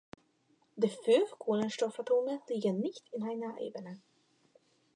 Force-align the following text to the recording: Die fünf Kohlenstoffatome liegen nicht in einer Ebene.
Die 0.77 0.89
fünf 0.89 1.37
Kohlenstoffatome 1.37 2.41
liegen 2.49 2.79
nicht 2.79 3.03
in 3.13 3.21
einer 3.21 3.55
Ebene. 3.59 4.01